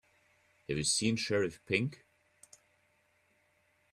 Have 0.67 0.77
you 0.79 0.83
seen 0.83 1.15
Sheriff 1.15 1.63
Pink? 1.67 2.03